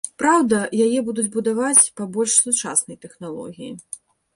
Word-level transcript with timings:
Праўда, 0.21 0.61
яе 0.85 0.99
будуць 1.11 1.27
будаваць 1.37 1.87
па 2.01 2.11
больш 2.19 2.33
сучаснай 2.49 3.03
тэхналогіі. 3.09 3.73